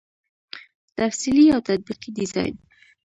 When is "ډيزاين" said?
2.17-2.55